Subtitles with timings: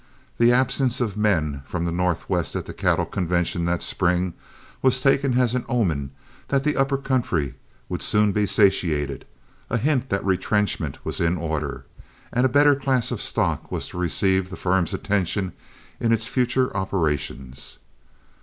[0.39, 4.33] The absence of the men from the Northwest at the cattle convention that spring
[4.81, 6.09] was taken as an omen
[6.47, 7.53] that the upper country
[7.87, 9.25] would soon be satiated,
[9.69, 11.85] a hint that retrenchment was in order,
[12.33, 15.53] and a better class of stock was to receive the firm's attention
[15.99, 17.77] in its future operations.